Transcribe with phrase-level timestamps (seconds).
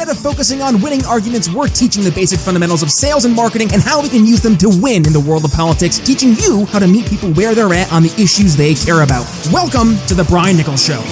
[0.00, 3.68] Instead of focusing on winning arguments, we're teaching the basic fundamentals of sales and marketing
[3.74, 6.64] and how we can use them to win in the world of politics, teaching you
[6.72, 9.28] how to meet people where they're at on the issues they care about.
[9.52, 11.04] Welcome to The Brian Nichols Show.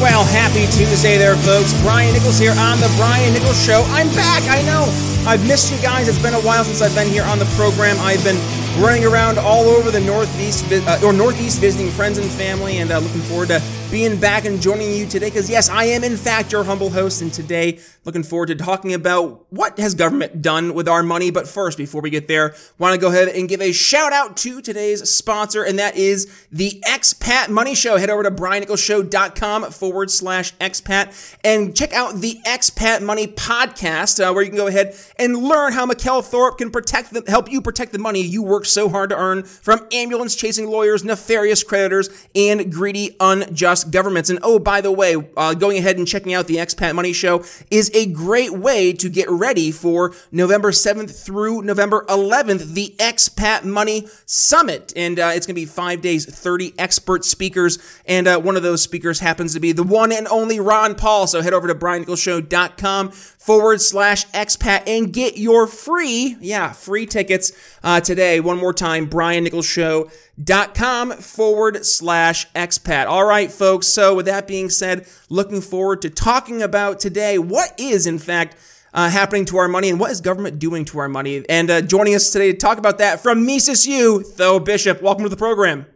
[0.00, 1.76] Well, happy Tuesday there, folks.
[1.82, 3.84] Brian Nichols here on The Brian Nichols Show.
[3.92, 4.88] I'm back, I know.
[5.28, 6.08] I've missed you guys.
[6.08, 8.00] It's been a while since I've been here on the program.
[8.00, 8.40] I've been
[8.80, 13.00] running around all over the Northeast uh, or Northeast visiting friends and family, and uh,
[13.00, 13.60] looking forward to
[13.90, 15.28] being back and joining you today.
[15.28, 18.94] Because yes, I am in fact your humble host, and today looking forward to talking
[18.94, 21.30] about what has government done with our money.
[21.30, 24.36] But first, before we get there, want to go ahead and give a shout out
[24.38, 27.96] to today's sponsor, and that is the Expat Money Show.
[27.96, 34.32] Head over to briannicholsshow.com forward slash expat and check out the Expat Money podcast, uh,
[34.32, 37.60] where you can go ahead and learn how Mikkel Thorsrud can protect the, help you
[37.60, 42.08] protect the money you work so hard to earn from ambulance chasing lawyers, nefarious creditors,
[42.34, 44.30] and greedy, unjust governments.
[44.30, 47.44] And oh, by the way, uh, going ahead and checking out the Expat Money Show
[47.70, 53.64] is a great way to get ready for November 7th through November 11th, the Expat
[53.64, 54.92] Money Summit.
[54.96, 57.78] And uh, it's going to be five days, 30 expert speakers.
[58.06, 61.26] And uh, one of those speakers happens to be the one and only Ron Paul.
[61.26, 63.12] So head over to briannicholsshow.com
[63.46, 67.52] forward slash expat and get your free, yeah, free tickets
[67.84, 68.40] uh, today.
[68.40, 73.06] One more time, briannicholsshow.com forward slash expat.
[73.06, 73.86] All right, folks.
[73.86, 78.56] So with that being said, looking forward to talking about today what is, in fact,
[78.92, 81.44] uh, happening to our money and what is government doing to our money.
[81.48, 85.00] And uh, joining us today to talk about that from Mises U, Tho Bishop.
[85.00, 85.86] Welcome to the program.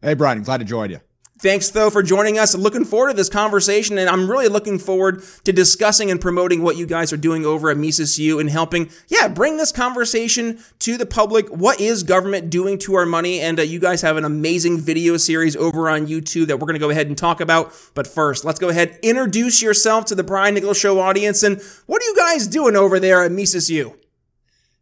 [0.00, 0.44] Hey, Brian.
[0.44, 1.00] Glad to join you.
[1.44, 2.56] Thanks, Tho, for joining us.
[2.56, 6.78] Looking forward to this conversation, and I'm really looking forward to discussing and promoting what
[6.78, 10.96] you guys are doing over at Mises U and helping, yeah, bring this conversation to
[10.96, 11.46] the public.
[11.50, 13.40] What is government doing to our money?
[13.42, 16.76] And uh, you guys have an amazing video series over on YouTube that we're going
[16.76, 17.74] to go ahead and talk about.
[17.92, 21.42] But first, let's go ahead and introduce yourself to the Brian Nichols Show audience.
[21.42, 23.98] And what are you guys doing over there at Mises U?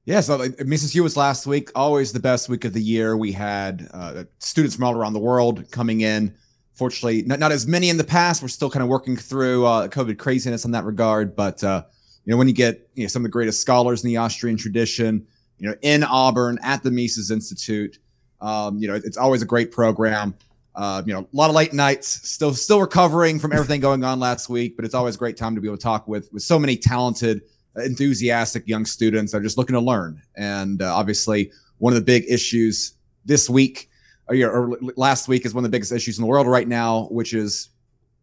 [0.05, 3.17] Yeah, so like, Mises U was last week, always the best week of the year.
[3.17, 6.37] We had uh, students from all around the world coming in
[6.75, 8.41] Fortunately, not, not as many in the past.
[8.41, 11.37] We're still kind of working through uh, COVID craziness in that regard.
[11.37, 11.85] But, uh,
[12.25, 14.57] you know, when you get you know, some of the greatest scholars in the Austrian
[14.57, 15.27] tradition,
[15.59, 17.99] you know, in Auburn at the Mises Institute,
[18.41, 20.35] um, you know, it's always a great program.
[20.75, 24.19] Uh, you know, a lot of late nights, still still recovering from everything going on
[24.19, 26.43] last week, but it's always a great time to be able to talk with with
[26.43, 27.43] so many talented,
[27.77, 30.23] enthusiastic young students that are just looking to learn.
[30.35, 32.95] And uh, obviously, one of the big issues
[33.25, 33.91] this week
[34.29, 37.05] or, or last week is one of the biggest issues in the world right now,
[37.11, 37.71] which is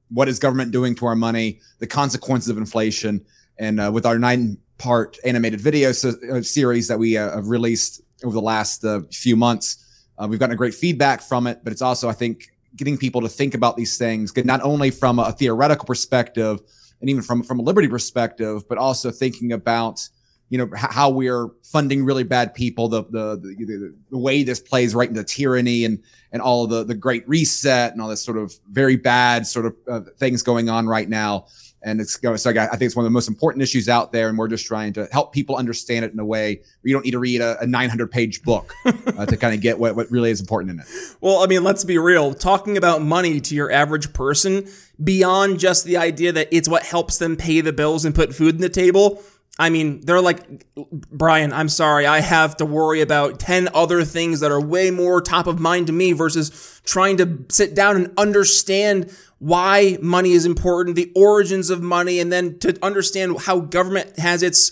[0.10, 3.26] what is government doing to our money, the consequences of inflation,
[3.58, 7.48] and uh, with our nine part animated video so, uh, series that we uh, have
[7.48, 9.86] released over the last uh, few months,
[10.18, 11.60] uh, we've gotten a great feedback from it.
[11.64, 15.20] But it's also, I think, getting people to think about these things, not only from
[15.20, 16.60] a theoretical perspective
[17.02, 20.08] and even from from a liberty perspective, but also thinking about
[20.50, 24.96] you know how we're funding really bad people the, the the, the way this plays
[24.96, 26.02] right into tyranny and
[26.32, 29.76] and all the the great reset and all this sort of very bad sort of
[29.88, 31.46] uh, things going on right now.
[31.82, 34.38] And it's so I, think it's one of the most important issues out there and
[34.38, 37.12] we're just trying to help people understand it in a way where you don't need
[37.12, 40.30] to read a, a 900 page book uh, to kind of get what, what really
[40.30, 40.88] is important in it.
[41.22, 42.34] Well i mean let's be real.
[42.34, 44.68] Talking about money to your average person
[45.02, 48.56] beyond just the idea that it's what helps them pay the bills and put food
[48.56, 49.24] on the table
[49.60, 50.66] I mean, they're like,
[51.12, 55.22] Brian, I'm sorry, I have to worry about 10 other things that are way more
[55.22, 60.46] top of mind to me versus trying to sit down and understand why money is
[60.46, 64.72] important, the origins of money, and then to understand how government has its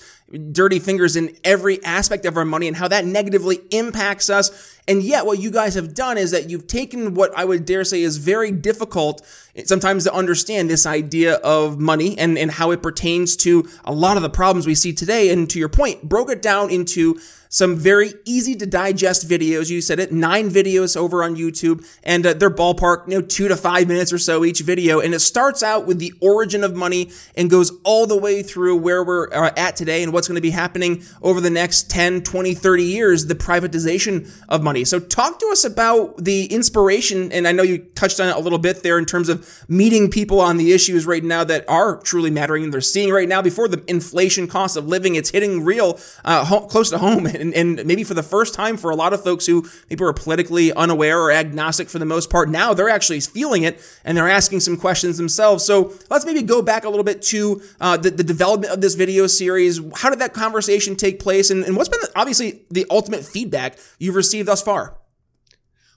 [0.52, 4.76] dirty fingers in every aspect of our money and how that negatively impacts us.
[4.88, 7.84] And yet, what you guys have done is that you've taken what I would dare
[7.84, 9.26] say is very difficult
[9.66, 14.18] sometimes to understand this idea of money and, and how it pertains to a lot
[14.18, 15.30] of the problems we see today.
[15.30, 17.20] And to your point, broke it down into
[17.50, 19.70] some very easy to digest videos.
[19.70, 23.48] You said it, nine videos over on YouTube, and uh, they're ballpark, you know, two
[23.48, 25.00] to five minutes or so each video.
[25.00, 28.78] And it starts out with the origin of money and goes all the way through
[28.78, 32.24] where we're uh, at today and what's going to be happening over the next 10,
[32.24, 34.84] 20, 30 years, the privatization of money.
[34.84, 37.32] So talk to us about the inspiration.
[37.32, 40.10] And I know you touched on it a little bit there in terms of meeting
[40.10, 43.42] people on the issues right now that are truly mattering and they're seeing right now
[43.42, 45.16] before the inflation cost of living.
[45.16, 48.78] It's hitting real, uh, ho- close to home and, and maybe for the first time
[48.78, 52.30] for a lot of folks who maybe are politically unaware or agnostic for the most
[52.30, 55.64] part, now they're actually feeling it and they're asking some questions themselves.
[55.64, 58.96] So let's maybe go back a little bit to uh, the, the, development of this
[58.96, 59.80] video series.
[59.96, 61.50] How did that conversation take place?
[61.50, 64.98] And, and what's been obviously the ultimate feedback you've received thus far?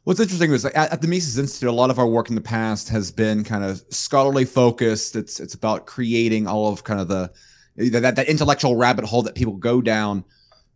[0.04, 2.40] What's interesting is at, at, the Mises Institute, a lot of our work in the
[2.40, 5.14] past has been kind of scholarly focused.
[5.14, 7.30] It's it's about creating all of kind of the
[7.76, 10.24] that that intellectual rabbit hole that people go down.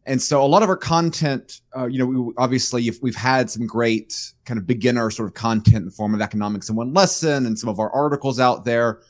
[0.07, 3.67] And so a lot of our content, uh, you know, we, obviously we've had some
[3.67, 7.47] great kind of beginner sort of content in the form of economics in one lesson
[7.47, 9.01] and some of our articles out there.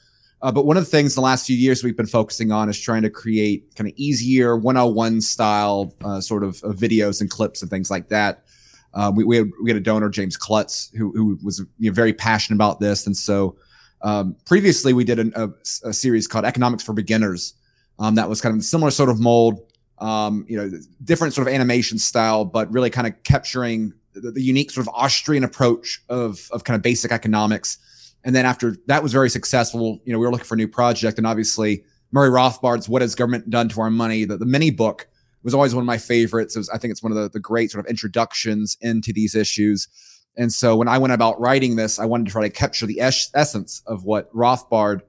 [0.42, 2.78] Uh, but one of the things the last few years we've been focusing on is
[2.78, 7.62] trying to create kind of easier 101 style uh, sort of, of, videos and clips
[7.62, 8.44] and things like that.
[8.92, 11.94] Uh, we, we had, we, had, a donor, James Klutz, who, who was you know,
[11.94, 13.06] very passionate about this.
[13.06, 13.56] And so
[14.02, 15.48] um, previously we did an, a,
[15.82, 17.54] a, series called Economics for Beginners.
[17.98, 19.60] Um, that was kind of a similar sort of mold,
[19.98, 20.70] um, you know,
[21.02, 24.94] different sort of animation style, but really kind of capturing the, the unique sort of
[24.94, 27.78] Austrian approach of, of kind of basic economics
[28.24, 30.68] and then after that was very successful, you know, we were looking for a new
[30.68, 31.18] project.
[31.18, 35.06] And obviously, Murray Rothbard's What Has Government Done to Our Money, the, the mini book
[35.42, 36.56] was always one of my favorites.
[36.56, 39.88] Was, I think it's one of the, the great sort of introductions into these issues.
[40.36, 43.00] And so when I went about writing this, I wanted to try to capture the
[43.00, 45.02] es- essence of what Rothbard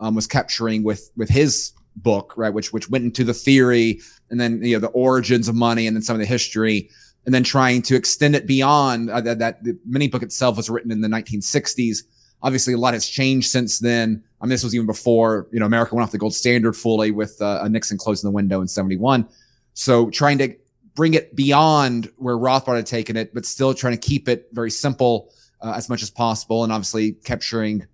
[0.00, 4.00] um, was capturing with with his book, right, which which went into the theory
[4.32, 6.90] and then you know the origins of money and then some of the history,
[7.24, 9.38] and then trying to extend it beyond uh, that.
[9.38, 12.02] That the mini book itself was written in the 1960s
[12.42, 14.22] Obviously, a lot has changed since then.
[14.40, 17.12] I mean, this was even before you know America went off the gold standard fully
[17.12, 19.28] with uh, Nixon closing the window in '71.
[19.74, 20.56] So trying to
[20.94, 24.70] bring it beyond where Rothbard had taken it, but still trying to keep it very
[24.70, 27.86] simple uh, as much as possible, and obviously capturing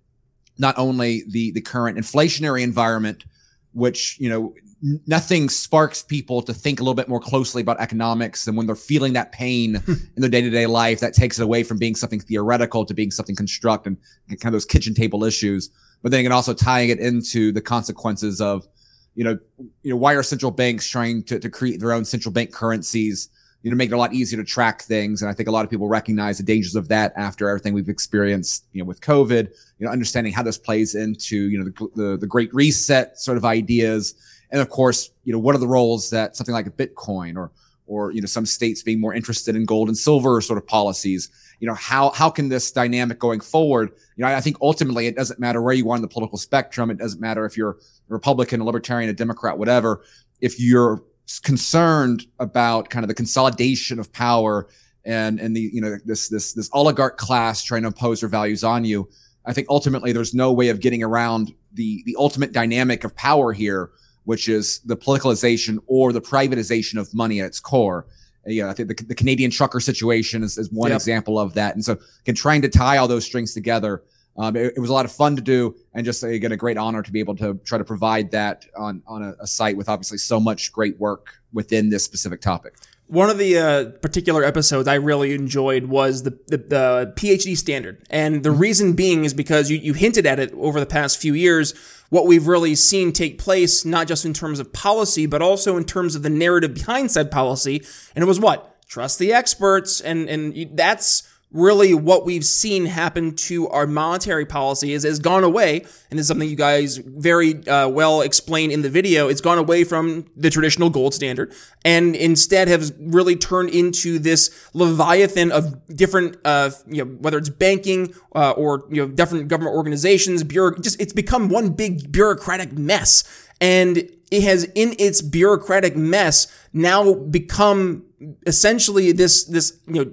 [0.57, 3.25] not only the the current inflationary environment,
[3.73, 8.47] which you know nothing sparks people to think a little bit more closely about economics
[8.47, 9.93] and when they're feeling that pain hmm.
[10.15, 13.35] in their day-to-day life that takes it away from being something theoretical to being something
[13.35, 13.97] construct and
[14.29, 15.69] kind of those kitchen table issues.
[16.01, 18.67] But then you can also tying it into the consequences of
[19.15, 19.37] you know
[19.81, 23.29] you know why are central banks trying to, to create their own central bank currencies?
[23.63, 25.21] You know make it a lot easier to track things.
[25.21, 27.89] And i think a lot of people recognize the dangers of that after everything we've
[27.89, 32.01] experienced you know with covid you know understanding how this plays into you know the,
[32.01, 34.15] the, the great reset sort of ideas
[34.51, 37.51] and of course, you know, what are the roles that something like a Bitcoin or
[37.89, 41.31] or you know some states being more interested in gold and silver sort of policies
[41.59, 45.15] you know how how can this dynamic going forward you know i think ultimately it
[45.15, 46.91] doesn't matter where you are on the political spectrum.
[46.91, 47.75] It doesn't matter if you're a
[48.07, 50.03] republican a libertarian a democrat whatever.
[50.39, 51.03] If you're
[51.43, 54.67] concerned about kind of the consolidation of power
[55.05, 58.63] and and the you know this this this oligarch class trying to impose their values
[58.63, 59.07] on you
[59.45, 63.53] i think ultimately there's no way of getting around the the ultimate dynamic of power
[63.53, 63.91] here
[64.25, 68.05] which is the politicalization or the privatization of money at its core.
[68.45, 70.97] Yeah, I think the, the Canadian trucker situation is, is one yep.
[70.97, 71.75] example of that.
[71.75, 74.03] And so, again, trying to tie all those strings together,
[74.39, 76.77] um, it, it, was a lot of fun to do, and just again a great
[76.77, 79.89] honor to be able to try to provide that on on a, a site with
[79.89, 82.75] obviously so much great work within this specific topic.
[83.07, 88.05] One of the uh, particular episodes I really enjoyed was the, the, the PhD standard,
[88.09, 91.33] and the reason being is because you you hinted at it over the past few
[91.33, 91.73] years
[92.09, 95.83] what we've really seen take place, not just in terms of policy, but also in
[95.83, 97.83] terms of the narrative behind said policy.
[98.15, 98.81] And it was what?
[98.87, 100.01] Trust the experts.
[100.01, 105.43] And, and that's really what we've seen happen to our monetary policy is has gone
[105.43, 109.57] away and is something you guys very uh, well explained in the video it's gone
[109.57, 111.51] away from the traditional gold standard
[111.83, 117.49] and instead has really turned into this leviathan of different uh, you know whether it's
[117.49, 122.73] banking uh, or you know different government organizations bureau just it's become one big bureaucratic
[122.73, 123.23] mess.
[123.61, 128.05] And it has in its bureaucratic mess now become
[128.45, 130.11] essentially this this you know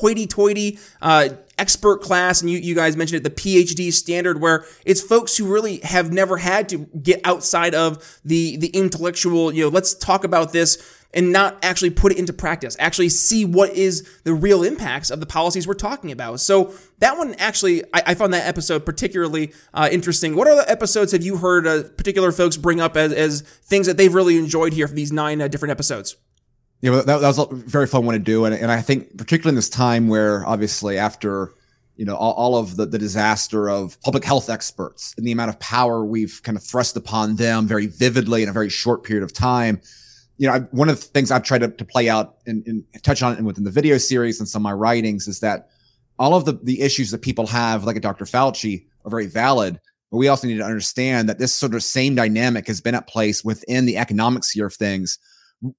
[0.00, 5.00] hoity-toity uh, expert class, and you, you guys mentioned it, the PhD standard, where it's
[5.00, 9.52] folks who really have never had to get outside of the the intellectual.
[9.52, 12.76] You know, let's talk about this and not actually put it into practice.
[12.78, 16.40] Actually, see what is the real impacts of the policies we're talking about.
[16.40, 20.34] So that one actually, I, I found that episode particularly uh, interesting.
[20.34, 23.96] What other episodes have you heard uh, particular folks bring up as, as things that
[23.98, 26.16] they've really enjoyed here for these nine uh, different episodes?
[26.82, 29.52] Yeah, that, that was a very fun one to do, and, and I think particularly
[29.52, 31.54] in this time where obviously after
[31.96, 35.50] you know all, all of the, the disaster of public health experts and the amount
[35.50, 39.22] of power we've kind of thrust upon them very vividly in a very short period
[39.22, 39.80] of time
[40.38, 42.84] you know I, one of the things i've tried to, to play out and, and,
[43.02, 45.68] touch on it within the video series and some of my writings is that
[46.18, 49.78] all of the, the issues that people have like a dr fauci are very valid
[50.10, 53.06] but we also need to understand that this sort of same dynamic has been at
[53.06, 55.18] place within the economic sphere of things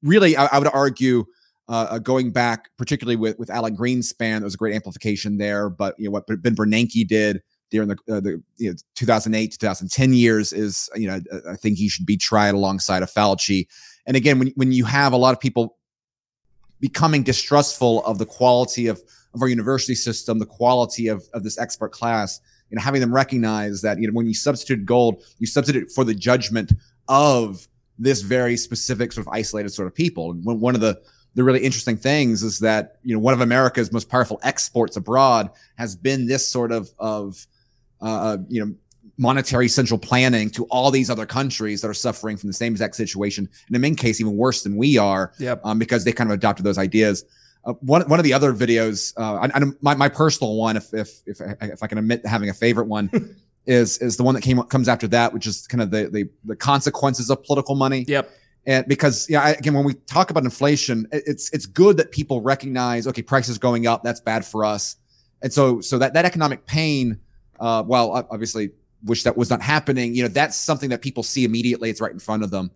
[0.02, 1.26] really, I, I would argue,
[1.70, 5.70] uh, uh, going back, particularly with with Alan Greenspan, there was a great amplification there.
[5.70, 10.14] But you know what Ben Bernanke did during the uh, the you know, 2008 2010
[10.14, 13.68] years is you know I think he should be tried alongside of Fauci.
[14.06, 15.78] And again, when when you have a lot of people
[16.84, 19.02] becoming distrustful of the quality of,
[19.34, 23.82] of our university system, the quality of, of this expert class, and having them recognize
[23.82, 26.74] that, you know, when you substitute gold, you substitute for the judgment
[27.08, 27.70] of
[28.00, 30.32] this very specific sort of isolated sort of people.
[30.32, 31.02] And one of the,
[31.36, 35.50] the really interesting things is that, you know, one of America's most powerful exports abroad
[35.76, 37.46] has been this sort of, of,
[38.02, 38.74] uh, uh you know,
[39.18, 42.96] monetary central planning to all these other countries that are suffering from the same exact
[42.96, 43.48] situation.
[43.68, 45.62] And in many cases, even worse than we are, yep.
[45.64, 47.24] um, because they kind of adopted those ideas.
[47.66, 50.94] Uh, one, one of the other videos, uh, I, I, my, my personal one, if,
[50.94, 53.10] if, if, if I can admit having a favorite one
[53.66, 56.30] is, is the one that came, comes after that, which is kind of the, the,
[56.46, 58.06] the consequences of political money.
[58.08, 58.30] Yep.
[58.66, 63.08] And because, yeah, again, when we talk about inflation, it's, it's good that people recognize,
[63.08, 64.96] okay, prices going up, that's bad for us.
[65.42, 67.20] And so, so that, that economic pain,
[67.60, 68.72] uh, well, obviously
[69.04, 70.16] wish that was not happening.
[70.16, 71.90] You know, that's something that people see immediately.
[71.90, 72.72] It's right in front of them.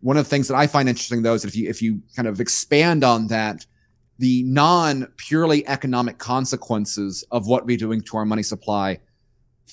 [0.00, 2.28] One of the things that I find interesting though is if you if you kind
[2.28, 3.66] of expand on that,
[4.18, 8.98] the non purely economic consequences of what we're doing to our money supply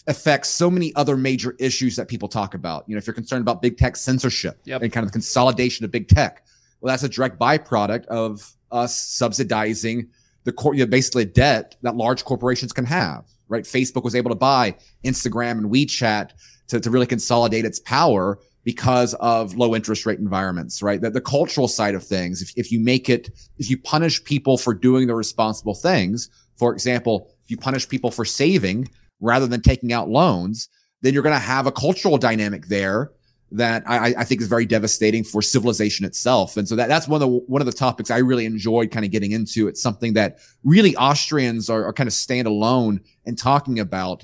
[0.07, 2.83] affects so many other major issues that people talk about.
[2.87, 4.81] You know, if you're concerned about big tech censorship yep.
[4.81, 6.45] and kind of the consolidation of big tech,
[6.81, 10.09] well, that's a direct byproduct of us subsidizing
[10.43, 13.63] the core, you know, basically debt that large corporations can have right?
[13.63, 16.31] Facebook was able to buy Instagram and WeChat
[16.67, 21.01] to, to really consolidate its power because of low interest rate environments, right?
[21.01, 24.57] The, the cultural side of things, if, if you make it, if you punish people
[24.57, 28.89] for doing the responsible things, for example, if you punish people for saving
[29.23, 30.69] rather than taking out loans,
[31.01, 33.11] then you're going to have a cultural dynamic there
[33.51, 36.57] that I, I, think is very devastating for civilization itself.
[36.57, 39.05] And so that, that's one of the one of the topics I really enjoyed kind
[39.05, 39.67] of getting into.
[39.67, 44.23] It's something that really Austrians are, are kind of stand alone and talking about.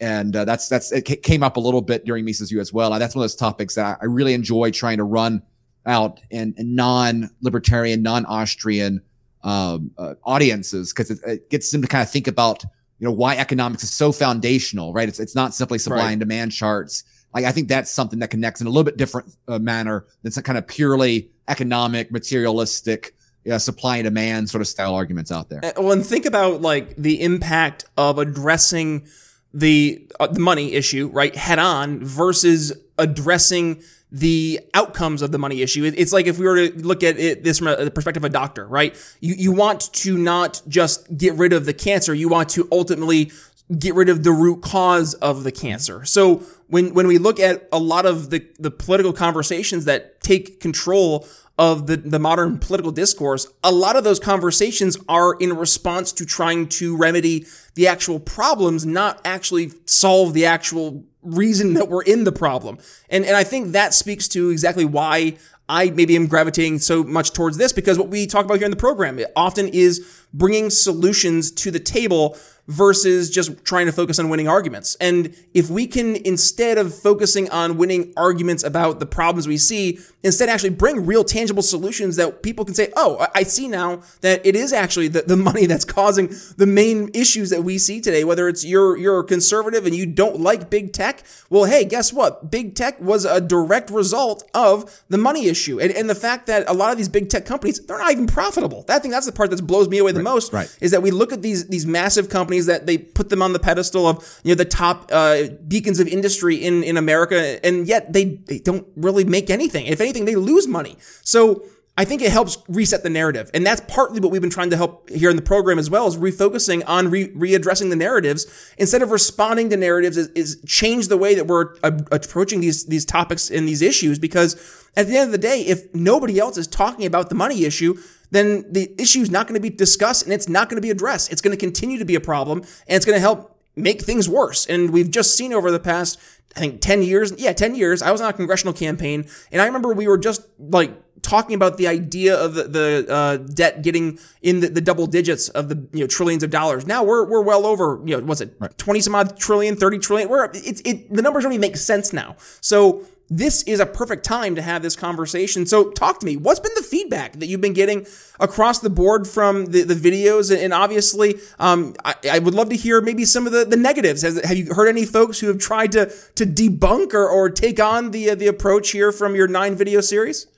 [0.00, 2.94] And uh, that's that's it came up a little bit during Mises U as well.
[2.94, 5.42] And that's one of those topics that I really enjoy trying to run
[5.84, 9.02] out in, in non-libertarian, non-Austrian
[9.42, 12.64] um, uh, audiences because it, it, gets them to kind of think about
[13.00, 15.08] you know why economics is so foundational, right?
[15.08, 16.10] It's it's not simply supply right.
[16.12, 17.02] and demand charts
[17.34, 20.32] like I think that's something that connects in a little bit different uh, manner than
[20.32, 23.14] some kind of purely economic, materialistic,
[23.50, 25.60] uh, supply and demand sort of style arguments out there.
[25.76, 29.06] Well, and think about like the impact of addressing
[29.54, 35.62] the uh, the money issue right head on versus addressing the outcomes of the money
[35.62, 35.84] issue.
[35.84, 38.32] It's like if we were to look at it this from the perspective of a
[38.32, 38.96] doctor, right?
[39.20, 43.30] You you want to not just get rid of the cancer, you want to ultimately
[43.78, 46.04] get rid of the root cause of the cancer.
[46.04, 50.60] So when when we look at a lot of the the political conversations that take
[50.60, 51.26] control
[51.60, 56.24] of the, the modern political discourse, a lot of those conversations are in response to
[56.24, 62.24] trying to remedy the actual problems, not actually solve the actual reason that we're in
[62.24, 62.78] the problem.
[63.10, 65.36] And and I think that speaks to exactly why
[65.68, 68.70] I maybe am gravitating so much towards this because what we talk about here in
[68.70, 72.38] the program it often is bringing solutions to the table
[72.70, 74.96] versus just trying to focus on winning arguments.
[75.00, 79.98] And if we can, instead of focusing on winning arguments about the problems we see,
[80.22, 84.46] instead actually bring real tangible solutions that people can say, oh, I see now that
[84.46, 88.22] it is actually the, the money that's causing the main issues that we see today,
[88.22, 91.24] whether it's you're, you're a conservative and you don't like big tech.
[91.48, 92.52] Well, hey, guess what?
[92.52, 95.80] Big tech was a direct result of the money issue.
[95.80, 98.28] And, and the fact that a lot of these big tech companies, they're not even
[98.28, 98.84] profitable.
[98.84, 100.76] That thing, that's the part that blows me away the right, most, right.
[100.80, 103.52] is that we look at these, these massive companies companies that they put them on
[103.52, 107.86] the pedestal of you know the top uh, beacons of industry in in America, and
[107.86, 109.86] yet they they don't really make anything.
[109.86, 110.96] If anything, they lose money.
[111.22, 111.62] So.
[111.98, 113.50] I think it helps reset the narrative.
[113.52, 116.06] And that's partly what we've been trying to help here in the program as well
[116.06, 118.46] is refocusing on re- readdressing the narratives
[118.78, 122.86] instead of responding to narratives is, is change the way that we're uh, approaching these,
[122.86, 124.18] these topics and these issues.
[124.18, 124.56] Because
[124.96, 127.98] at the end of the day, if nobody else is talking about the money issue,
[128.30, 130.90] then the issue is not going to be discussed and it's not going to be
[130.90, 131.32] addressed.
[131.32, 134.28] It's going to continue to be a problem and it's going to help make things
[134.28, 134.66] worse.
[134.66, 136.18] And we've just seen over the past,
[136.56, 137.32] I think, 10 years.
[137.38, 138.02] Yeah, 10 years.
[138.02, 141.76] I was on a congressional campaign and I remember we were just like talking about
[141.76, 145.76] the idea of the, the uh, debt getting in the, the, double digits of the
[145.92, 146.86] you know trillions of dollars.
[146.86, 148.76] Now we're we're well over you know what's it right.
[148.78, 150.28] 20 some odd trillion, 30 trillion.
[150.28, 152.36] We're it's it the numbers don't even make sense now.
[152.60, 155.64] So this is a perfect time to have this conversation.
[155.64, 156.36] So talk to me.
[156.36, 158.06] What's been the feedback that you've been getting
[158.40, 160.54] across the board from the, the videos?
[160.54, 164.22] And obviously, um, I, I, would love to hear maybe some of the, the negatives.
[164.22, 167.78] Has, have you heard any folks who have tried to, to debunk or, or take
[167.78, 170.48] on the, uh, the approach here from your nine video series?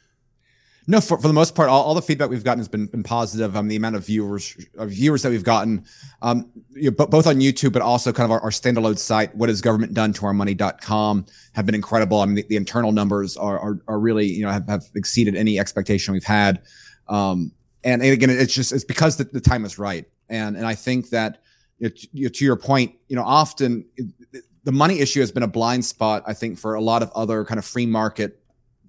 [0.93, 3.03] No, for, for the most part, all, all the feedback we've gotten has been, been
[3.03, 3.57] positive.
[3.57, 5.87] Um, the amount of viewers of viewers that we've gotten,
[6.21, 9.49] um, you know, both on YouTube, but also kind of our, our standalone site, what
[9.49, 12.21] has government done to our money.com have been incredible.
[12.21, 15.35] I mean, the, the internal numbers are, are, are, really, you know, have, have exceeded
[15.35, 16.61] any expectation we've had.
[17.09, 20.67] Um, and, and again, it's just it's because the, the time is right, and and
[20.67, 21.41] I think that
[21.81, 25.43] it, you know, to your point, you know, often it, the money issue has been
[25.43, 28.42] a blind spot, I think, for a lot of other kind of free market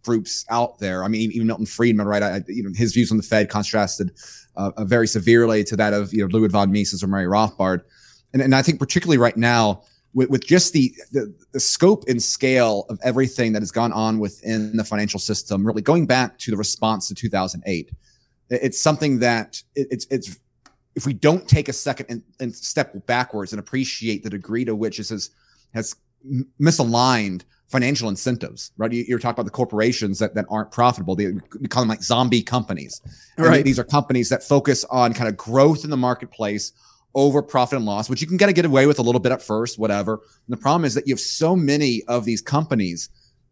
[0.04, 1.04] groups out there.
[1.04, 2.24] I mean, even Milton Friedman, right?
[2.24, 4.12] I, you know, his views on the Fed contrasted
[4.56, 7.82] uh, uh, very severely to that of you know Ludwig von Mises or Murray Rothbard,
[8.34, 9.84] and and I think particularly right now
[10.14, 14.20] with, with just the, the, the scope and scale of everything that has gone on
[14.20, 17.92] within the financial system, really going back to the response to 2008,
[18.50, 20.40] it's something that it, it's it's
[20.96, 24.76] if we don't take a second and, and step backwards and appreciate the degree to
[24.76, 25.32] which this has
[25.74, 25.96] has
[26.62, 27.44] misaligned
[27.74, 28.92] financial incentives, right?
[28.92, 31.16] You, are talking about the corporations that, that aren't profitable.
[31.16, 33.02] They, we call them like zombie companies.
[33.36, 33.66] And right.
[33.66, 36.72] These are companies that focus on kind of growth in the marketplace
[37.16, 39.32] over profit and loss, which you can kind of get away with a little bit
[39.32, 40.14] at first, whatever.
[40.14, 43.10] And the problem is that you have so many of these companies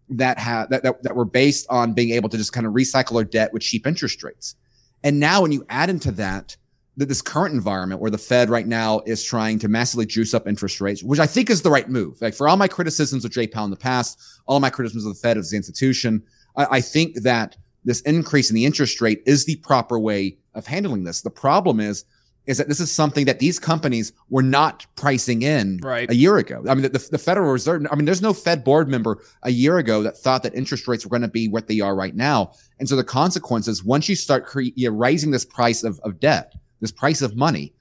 [0.09, 3.15] that have that, that, that were based on being able to just kind of recycle
[3.15, 4.55] their debt with cheap interest rates.
[5.03, 6.57] And now when you add into that that
[6.97, 10.81] this current environment where the Fed right now is trying to massively juice up interest
[10.81, 12.21] rates, which I think is the right move.
[12.21, 15.13] Like for all my criticisms of Jay Powell in the past, all my criticisms of
[15.13, 16.23] the Fed as the institution,
[16.55, 20.67] I, I think that this increase in the interest rate is the proper way of
[20.67, 21.21] handling this.
[21.21, 22.05] The problem is
[22.47, 26.09] is that this is something that these companies were not pricing in right.
[26.09, 26.63] a year ago.
[26.67, 29.77] I mean, the, the, Federal Reserve, I mean, there's no Fed board member a year
[29.77, 32.53] ago that thought that interest rates were going to be what they are right now.
[32.79, 36.91] And so the consequences, once you start cre- raising this price of, of debt, this
[36.91, 37.73] price of money,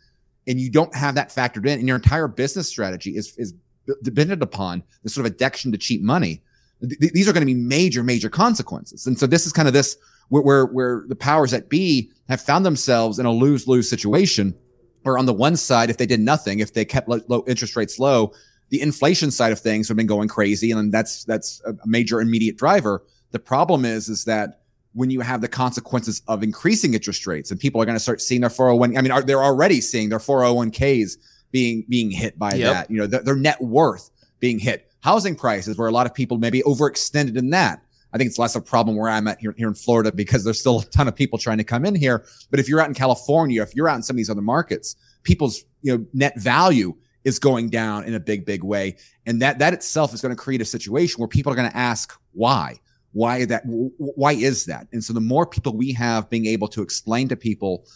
[0.46, 3.54] and you don't have that factored in, and your entire business strategy is, is
[4.02, 6.42] dependent upon this sort of addiction to cheap money,
[6.80, 9.06] th- these are going to be major, major consequences.
[9.06, 9.96] And so this is kind of this
[10.28, 14.54] where, where, where the powers that be have found themselves in a lose lose situation.
[15.02, 17.74] Where on the one side, if they did nothing, if they kept low, low interest
[17.74, 18.34] rates low,
[18.68, 22.58] the inflation side of things have been going crazy, and that's that's a major immediate
[22.58, 23.02] driver.
[23.30, 24.59] The problem is is that
[24.92, 28.20] when you have the consequences of increasing interest rates, and people are going to start
[28.20, 28.96] seeing their 401.
[28.96, 31.16] I mean, are, they're already seeing their 401ks
[31.52, 32.72] being being hit by yep.
[32.72, 32.90] that.
[32.90, 34.86] You know, their, their net worth being hit.
[35.00, 37.82] Housing prices, where a lot of people maybe overextended in that.
[38.12, 40.44] I think it's less of a problem where I'm at here, here in Florida because
[40.44, 42.24] there's still a ton of people trying to come in here.
[42.50, 44.96] But if you're out in California, if you're out in some of these other markets,
[45.22, 48.96] people's you know net value is going down in a big, big way.
[49.26, 51.76] And that that itself is going to create a situation where people are going to
[51.76, 52.80] ask why.
[53.12, 54.86] Why that why is that?
[54.92, 57.86] And so the more people we have being able to explain to people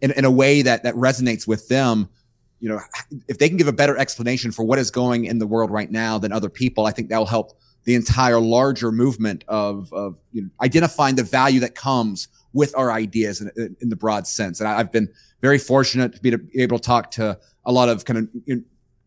[0.00, 2.08] in, in a way that that resonates with them,
[2.60, 2.80] you know,
[3.28, 5.90] if they can give a better explanation for what is going in the world right
[5.90, 10.18] now than other people, I think that will help the entire larger movement of, of
[10.32, 14.60] you know, identifying the value that comes with our ideas in, in the broad sense.
[14.60, 15.08] And I, have been
[15.40, 18.28] very fortunate to be, to be, able to talk to a lot of kind of
[18.44, 18.62] you know,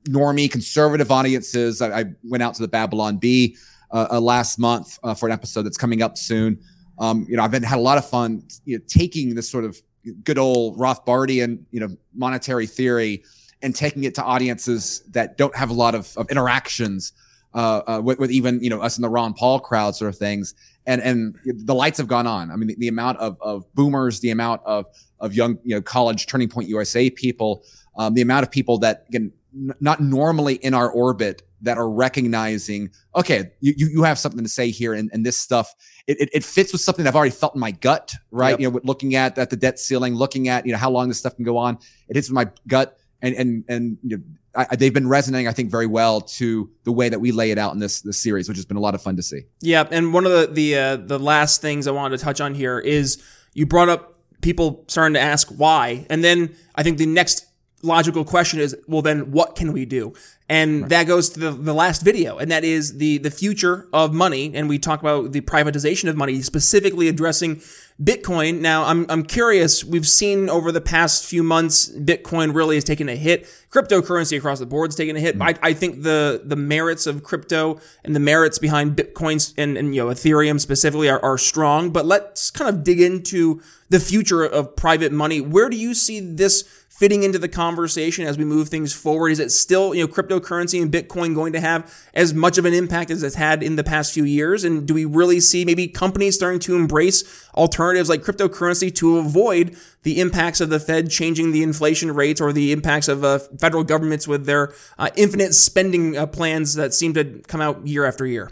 [0.09, 1.81] normie conservative audiences.
[1.81, 3.55] I, I, went out to the Babylon Bee
[3.93, 6.59] uh, uh, last month uh, for an episode that's coming up soon.
[6.99, 9.63] Um, you know, I've been had a lot of fun you know, taking this sort
[9.63, 9.81] of
[10.23, 13.23] good old Rothbardian, you know, monetary theory
[13.61, 17.13] and taking it to audiences that don't have a lot of, of interactions
[17.53, 20.17] uh, uh, with, with, even you know us in the Ron Paul crowd sort of
[20.17, 20.55] things,
[20.87, 22.49] and and the lights have gone on.
[22.49, 24.87] I mean, the, the amount of, of boomers, the amount of
[25.19, 27.63] of young you know college Turning Point USA people,
[27.95, 29.31] um, the amount of people that n-
[29.79, 34.69] not normally in our orbit that are recognizing, okay, you you have something to say
[34.69, 35.73] here, and, and this stuff
[36.07, 38.51] it, it, it fits with something I've already felt in my gut, right?
[38.51, 38.59] Yep.
[38.59, 41.19] You know, looking at at the debt ceiling, looking at you know how long this
[41.19, 44.23] stuff can go on, it hits my gut, and and and you know,
[44.55, 47.57] I, they've been resonating, I think, very well to the way that we lay it
[47.57, 49.43] out in this this series, which has been a lot of fun to see.
[49.61, 52.53] Yeah, and one of the the uh, the last things I wanted to touch on
[52.53, 53.23] here is
[53.53, 57.45] you brought up people starting to ask why, and then I think the next
[57.83, 60.13] logical question is, well, then what can we do?
[60.49, 60.89] And right.
[60.89, 64.51] that goes to the, the last video, and that is the the future of money.
[64.53, 67.61] And we talk about the privatization of money, specifically addressing
[68.01, 68.59] Bitcoin.
[68.59, 69.85] Now, I'm I'm curious.
[69.85, 73.47] We've seen over the past few months, Bitcoin really has taken a hit.
[73.71, 75.39] Cryptocurrency across the board has taken a hit.
[75.39, 75.55] Mm.
[75.63, 79.95] I, I think the the merits of crypto and the merits behind Bitcoin and, and
[79.95, 81.89] you know Ethereum specifically are, are strong.
[81.89, 85.39] But let's kind of dig into the future of private money.
[85.39, 86.82] Where do you see this?
[86.93, 89.29] Fitting into the conversation as we move things forward?
[89.29, 92.73] Is it still, you know, cryptocurrency and Bitcoin going to have as much of an
[92.75, 94.63] impact as it's had in the past few years?
[94.63, 99.75] And do we really see maybe companies starting to embrace alternatives like cryptocurrency to avoid
[100.03, 103.83] the impacts of the Fed changing the inflation rates or the impacts of uh, federal
[103.83, 108.27] governments with their uh, infinite spending uh, plans that seem to come out year after
[108.27, 108.51] year?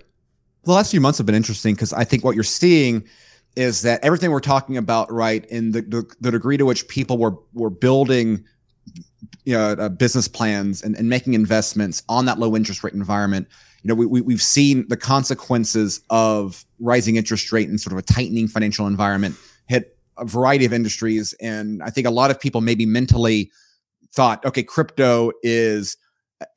[0.64, 3.04] The last few months have been interesting because I think what you're seeing
[3.56, 7.18] is that everything we're talking about, right, in the, the, the degree to which people
[7.18, 8.46] were were building
[9.44, 13.48] you know, uh, business plans and, and making investments on that low interest rate environment,
[13.84, 18.00] you know, we, we, we've seen the consequences of rising interest rate and sort of
[18.00, 19.36] a tightening financial environment
[19.68, 21.34] hit a variety of industries.
[21.42, 23.52] And I think a lot of people maybe mentally
[24.14, 25.98] thought, okay, crypto is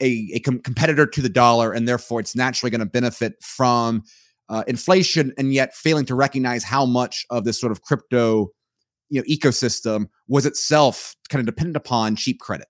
[0.00, 4.02] a, a com- competitor to the dollar, and therefore it's naturally going to benefit from
[4.48, 8.48] uh, inflation, and yet failing to recognize how much of this sort of crypto
[9.11, 12.68] you know ecosystem was itself kind of dependent upon cheap credit.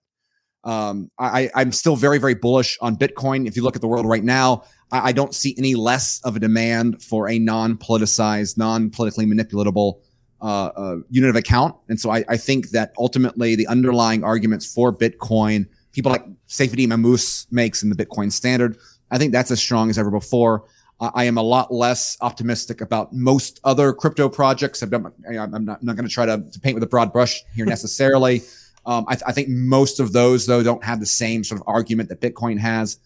[0.64, 3.46] Um, I, I'm still very, very bullish on Bitcoin.
[3.46, 6.36] If you look at the world right now, I, I don't see any less of
[6.36, 10.00] a demand for a non-politicized, non-politically manipulatable
[10.40, 11.74] uh, uh, unit of account.
[11.88, 16.92] And so I, I, think that ultimately the underlying arguments for Bitcoin, people like Saifedean
[16.92, 18.76] Ammous makes in the Bitcoin Standard,
[19.10, 20.64] I think that's as strong as ever before.
[21.00, 24.82] I am a lot less optimistic about most other crypto projects.
[24.82, 28.42] i am not, not going to try to paint with a broad brush here necessarily.
[28.86, 31.66] Um, I, th- I, think most of those, though, don't have the same sort of
[31.66, 32.98] argument that Bitcoin has.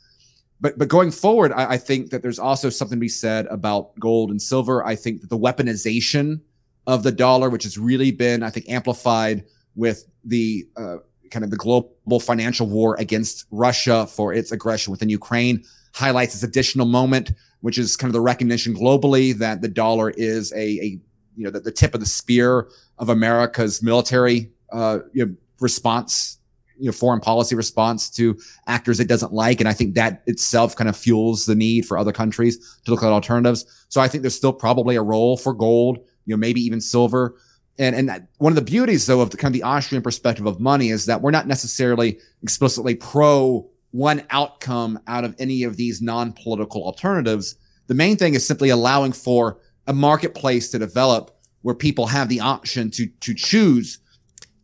[0.60, 3.96] But but going forward, I, I, think that there's also something to be said about
[4.00, 4.84] gold and silver.
[4.84, 6.40] I think that the weaponization
[6.88, 9.44] of the dollar, which has really been, I think, amplified
[9.76, 10.96] with the uh,
[11.30, 15.62] kind of the global financial war against Russia for its aggression within Ukraine,
[15.94, 20.52] highlights this additional moment, which is kind of the recognition globally that the dollar is
[20.52, 20.98] a, a
[21.36, 22.68] you know the, the tip of the spear
[22.98, 26.38] of America's military uh, you know, response,
[26.78, 29.60] you know, foreign policy response to actors it doesn't like.
[29.60, 33.02] And I think that itself kind of fuels the need for other countries to look
[33.02, 33.86] at alternatives.
[33.88, 37.36] So I think there's still probably a role for gold, you know, maybe even silver.
[37.78, 40.60] And, and one of the beauties though of the kind of the Austrian perspective of
[40.60, 46.02] money is that we're not necessarily explicitly pro one outcome out of any of these
[46.02, 47.56] non-political alternatives.
[47.86, 51.30] The main thing is simply allowing for a marketplace to develop
[51.62, 53.98] where people have the option to to choose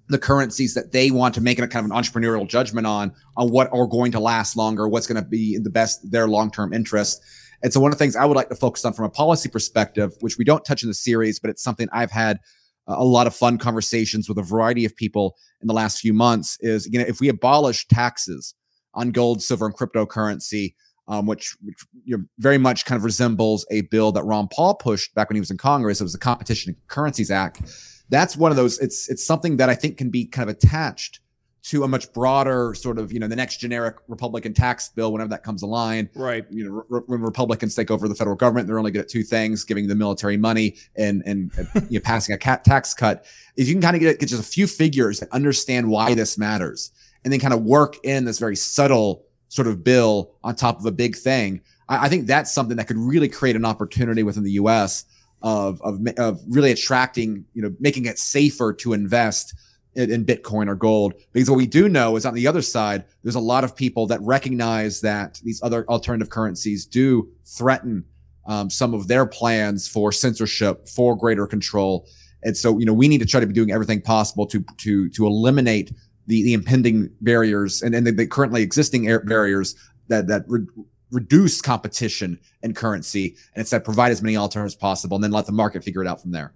[0.08, 3.48] the currencies that they want to make a kind of an entrepreneurial judgment on on
[3.48, 6.50] what are going to last longer, what's going to be in the best their long
[6.50, 7.22] term interest.
[7.62, 9.48] And so one of the things I would like to focus on from a policy
[9.48, 12.38] perspective, which we don't touch in the series, but it's something I've had
[12.86, 16.58] a lot of fun conversations with a variety of people in the last few months,
[16.60, 18.54] is you know if we abolish taxes
[18.94, 20.74] on gold, silver, and cryptocurrency,
[21.08, 24.74] um, which, which you know, very much kind of resembles a bill that Ron Paul
[24.74, 26.00] pushed back when he was in Congress.
[26.00, 27.60] It was the Competition Currencies Act
[28.08, 28.78] that's one of those.
[28.78, 31.20] It's it's something that I think can be kind of attached
[31.64, 35.30] to a much broader sort of you know the next generic Republican tax bill whenever
[35.30, 36.10] that comes along.
[36.14, 36.44] Right.
[36.50, 39.22] You know, re- when Republicans take over the federal government, they're only good at two
[39.22, 41.50] things: giving the military money and and
[41.88, 43.24] you know passing a tax cut.
[43.56, 46.36] Is you can kind of get, get just a few figures and understand why this
[46.36, 46.92] matters,
[47.24, 50.86] and then kind of work in this very subtle sort of bill on top of
[50.86, 51.60] a big thing.
[51.88, 55.04] I, I think that's something that could really create an opportunity within the U.S
[55.44, 59.54] of, of, of really attracting, you know, making it safer to invest
[59.94, 61.12] in, in Bitcoin or gold.
[61.32, 64.06] Because what we do know is on the other side, there's a lot of people
[64.06, 68.04] that recognize that these other alternative currencies do threaten
[68.46, 72.08] um, some of their plans for censorship, for greater control.
[72.42, 75.10] And so, you know, we need to try to be doing everything possible to to
[75.10, 75.92] to eliminate
[76.26, 79.74] the the impending barriers and, and the, the currently existing barriers
[80.08, 80.66] that that re-
[81.10, 85.52] reduce competition and currency and instead provide as many alternatives possible and then let the
[85.52, 86.52] market figure it out from there.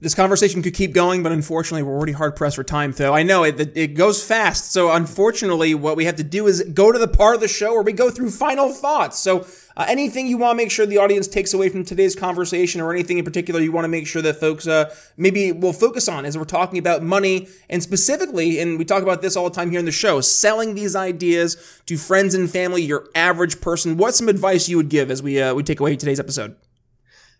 [0.00, 3.24] This conversation could keep going, but unfortunately, we're already hard pressed for time, Tho I
[3.24, 4.70] know it, it goes fast.
[4.70, 7.72] So, unfortunately, what we have to do is go to the part of the show
[7.72, 9.18] where we go through final thoughts.
[9.18, 9.44] So,
[9.76, 12.92] uh, anything you want to make sure the audience takes away from today's conversation, or
[12.92, 16.24] anything in particular you want to make sure that folks uh, maybe will focus on
[16.24, 19.72] as we're talking about money and specifically, and we talk about this all the time
[19.72, 21.56] here in the show, selling these ideas
[21.86, 23.96] to friends and family, your average person.
[23.96, 26.54] What's some advice you would give as we uh, we take away today's episode?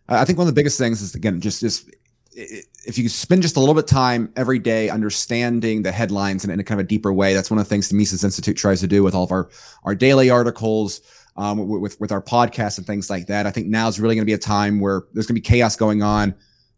[0.08, 1.88] I think one of the biggest things is again just just
[2.38, 6.50] if you spend just a little bit of time every day understanding the headlines in,
[6.50, 8.56] in, a kind of a deeper way, that's one of the things the Mises Institute
[8.56, 9.50] tries to do with all of our
[9.84, 11.00] our daily articles,
[11.36, 13.46] um, with with our podcasts and things like that.
[13.46, 15.46] I think now is really going to be a time where there's going to be
[15.46, 16.34] chaos going on.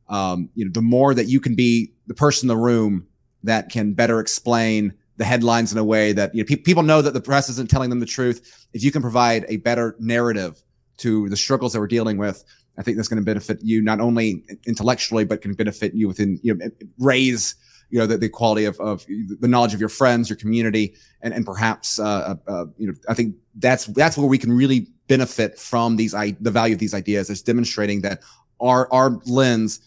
[0.08, 3.06] Um, you know, the more that you can be the person in the room
[3.44, 7.02] that can better explain the headlines in a way that you know pe- people know
[7.02, 8.66] that the press isn't telling them the truth.
[8.72, 10.62] If you can provide a better narrative
[10.98, 12.44] to the struggles that we're dealing with,
[12.80, 16.40] I think that's going to benefit you not only intellectually, but can benefit you within,
[16.42, 17.54] you know, raise,
[17.90, 19.04] you know, the, the quality of, of
[19.40, 22.04] the knowledge of your friends, your community, and, and perhaps, uh,
[22.48, 26.14] uh, uh, you know, I think that's, that's where we can really benefit from these,
[26.14, 28.22] I, the value of these ideas is demonstrating that
[28.60, 29.80] our, our lens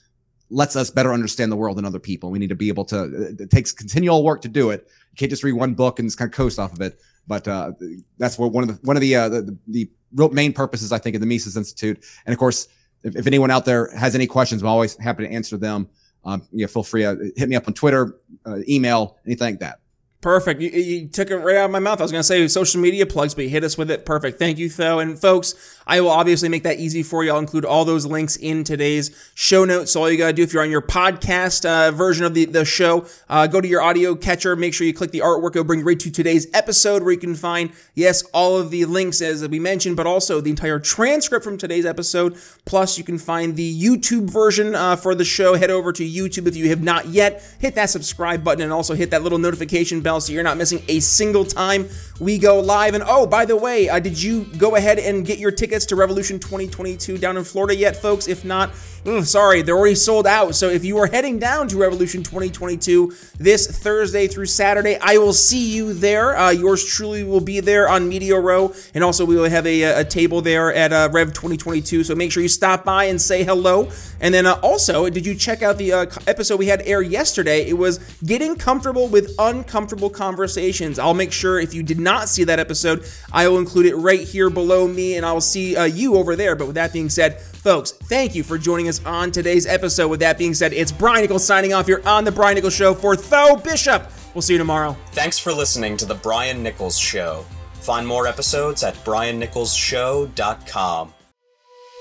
[0.49, 2.29] lets us better understand the world and other people.
[2.29, 4.87] We need to be able to, it takes continual work to do it.
[5.11, 6.99] You can't just read one book and just kind of coast off of it.
[7.25, 7.71] But uh,
[8.17, 10.97] that's what one of the one of the, uh, the the real main purposes I
[10.97, 12.03] think of the Mises Institute.
[12.25, 12.67] And of course,
[13.03, 15.89] if, if anyone out there has any questions, I'm always happy to answer them.
[16.25, 19.79] Um, yeah, feel free to hit me up on Twitter, uh, email, anything like that.
[20.23, 20.61] Perfect.
[20.61, 21.99] You, you, took it right out of my mouth.
[21.99, 24.05] I was going to say social media plugs, but you hit us with it.
[24.05, 24.39] Perfect.
[24.39, 24.99] Thank you, Tho.
[24.99, 27.31] And folks, I will obviously make that easy for you.
[27.31, 29.91] I'll include all those links in today's show notes.
[29.91, 32.45] So all you got to do if you're on your podcast uh, version of the,
[32.45, 34.55] the show, uh, go to your audio catcher.
[34.55, 35.49] Make sure you click the artwork.
[35.49, 38.85] It'll bring you right to today's episode where you can find, yes, all of the
[38.85, 42.37] links as we mentioned, but also the entire transcript from today's episode.
[42.63, 45.55] Plus, you can find the YouTube version uh, for the show.
[45.55, 47.43] Head over to YouTube if you have not yet.
[47.59, 50.81] Hit that subscribe button and also hit that little notification bell so you're not missing
[50.87, 51.87] a single time
[52.19, 52.93] we go live.
[52.93, 55.95] And oh, by the way, uh, did you go ahead and get your tickets to
[55.95, 58.27] Revolution 2022 down in Florida yet, folks?
[58.27, 58.71] If not,
[59.05, 60.55] ugh, sorry, they're already sold out.
[60.55, 65.33] So if you are heading down to Revolution 2022 this Thursday through Saturday, I will
[65.33, 66.37] see you there.
[66.37, 69.81] Uh, yours truly will be there on Media Row, and also we will have a,
[69.81, 72.03] a table there at uh, Rev 2022.
[72.03, 73.91] So make sure you stop by and say hello.
[74.21, 77.67] And then uh, also, did you check out the uh, episode we had air yesterday?
[77.67, 80.99] It was getting comfortable with uncomfortable conversations.
[80.99, 84.21] I'll make sure if you did not see that episode, I will include it right
[84.21, 86.55] here below me, and I will see uh, you over there.
[86.55, 90.09] But with that being said, folks, thank you for joining us on today's episode.
[90.09, 92.93] With that being said, it's Brian Nichols signing off here on the Brian Nichols Show
[92.93, 94.11] for Tho Bishop.
[94.33, 94.97] We'll see you tomorrow.
[95.11, 97.45] Thanks for listening to the Brian Nichols Show.
[97.75, 101.13] Find more episodes at briannicholsshow.com.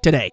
[0.00, 0.30] today.